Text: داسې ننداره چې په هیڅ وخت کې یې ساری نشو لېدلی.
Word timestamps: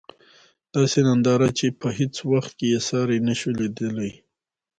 داسې 0.73 0.99
ننداره 1.07 1.49
چې 1.57 1.67
په 1.79 1.87
هیڅ 1.97 2.15
وخت 2.31 2.51
کې 2.57 2.65
یې 2.73 2.79
ساری 2.89 3.17
نشو 3.27 3.49
لېدلی. 3.59 4.11